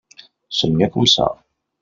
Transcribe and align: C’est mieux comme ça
C’est 0.49 0.71
mieux 0.71 0.87
comme 0.89 1.05
ça 1.05 1.43